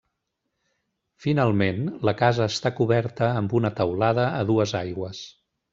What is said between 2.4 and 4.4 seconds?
està coberta amb una teulada